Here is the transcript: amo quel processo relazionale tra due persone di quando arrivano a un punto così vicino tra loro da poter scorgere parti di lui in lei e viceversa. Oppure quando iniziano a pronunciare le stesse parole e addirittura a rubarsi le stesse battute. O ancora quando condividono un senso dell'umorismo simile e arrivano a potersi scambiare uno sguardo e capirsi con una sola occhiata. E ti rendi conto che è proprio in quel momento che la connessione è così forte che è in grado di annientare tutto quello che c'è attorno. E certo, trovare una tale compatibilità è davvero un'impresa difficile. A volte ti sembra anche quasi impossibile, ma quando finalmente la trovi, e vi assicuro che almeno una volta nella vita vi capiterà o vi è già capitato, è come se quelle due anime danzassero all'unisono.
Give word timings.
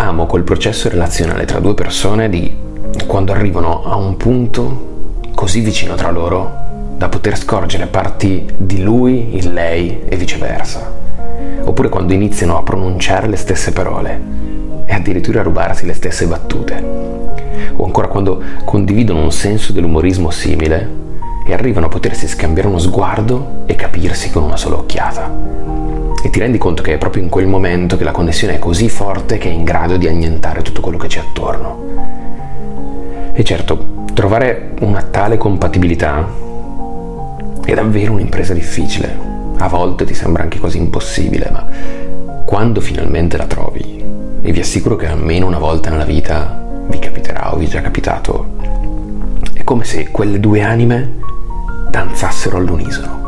amo 0.00 0.24
quel 0.24 0.44
processo 0.44 0.88
relazionale 0.88 1.44
tra 1.44 1.60
due 1.60 1.74
persone 1.74 2.30
di 2.30 2.56
quando 3.06 3.32
arrivano 3.32 3.84
a 3.84 3.96
un 3.96 4.16
punto 4.16 5.18
così 5.34 5.60
vicino 5.60 5.94
tra 5.94 6.10
loro 6.10 6.68
da 6.96 7.10
poter 7.10 7.36
scorgere 7.36 7.86
parti 7.86 8.46
di 8.56 8.82
lui 8.82 9.36
in 9.36 9.52
lei 9.52 10.02
e 10.06 10.16
viceversa. 10.16 10.90
Oppure 11.64 11.90
quando 11.90 12.14
iniziano 12.14 12.56
a 12.56 12.62
pronunciare 12.62 13.28
le 13.28 13.36
stesse 13.36 13.72
parole 13.72 14.20
e 14.86 14.94
addirittura 14.94 15.40
a 15.40 15.44
rubarsi 15.44 15.84
le 15.84 15.94
stesse 15.94 16.26
battute. 16.26 16.82
O 17.76 17.84
ancora 17.84 18.08
quando 18.08 18.42
condividono 18.64 19.22
un 19.22 19.32
senso 19.32 19.72
dell'umorismo 19.72 20.30
simile 20.30 20.88
e 21.46 21.52
arrivano 21.52 21.86
a 21.86 21.90
potersi 21.90 22.26
scambiare 22.26 22.68
uno 22.68 22.78
sguardo 22.78 23.64
e 23.66 23.74
capirsi 23.74 24.30
con 24.30 24.44
una 24.44 24.56
sola 24.56 24.76
occhiata. 24.76 25.99
E 26.22 26.30
ti 26.30 26.38
rendi 26.38 26.58
conto 26.58 26.82
che 26.82 26.94
è 26.94 26.98
proprio 26.98 27.22
in 27.22 27.28
quel 27.28 27.46
momento 27.46 27.96
che 27.96 28.04
la 28.04 28.12
connessione 28.12 28.56
è 28.56 28.58
così 28.58 28.88
forte 28.88 29.38
che 29.38 29.48
è 29.48 29.52
in 29.52 29.64
grado 29.64 29.96
di 29.96 30.06
annientare 30.06 30.62
tutto 30.62 30.80
quello 30.80 30.98
che 30.98 31.08
c'è 31.08 31.20
attorno. 31.20 31.84
E 33.32 33.42
certo, 33.42 34.04
trovare 34.12 34.72
una 34.80 35.02
tale 35.02 35.38
compatibilità 35.38 36.28
è 37.64 37.74
davvero 37.74 38.12
un'impresa 38.12 38.52
difficile. 38.52 39.16
A 39.58 39.68
volte 39.68 40.04
ti 40.04 40.14
sembra 40.14 40.42
anche 40.42 40.58
quasi 40.58 40.78
impossibile, 40.78 41.48
ma 41.50 41.66
quando 42.44 42.80
finalmente 42.80 43.36
la 43.36 43.46
trovi, 43.46 44.02
e 44.42 44.52
vi 44.52 44.60
assicuro 44.60 44.96
che 44.96 45.06
almeno 45.06 45.46
una 45.46 45.58
volta 45.58 45.90
nella 45.90 46.04
vita 46.04 46.84
vi 46.88 46.98
capiterà 46.98 47.54
o 47.54 47.56
vi 47.56 47.66
è 47.66 47.68
già 47.68 47.80
capitato, 47.80 48.56
è 49.52 49.64
come 49.64 49.84
se 49.84 50.08
quelle 50.10 50.40
due 50.40 50.62
anime 50.62 51.18
danzassero 51.90 52.56
all'unisono. 52.56 53.19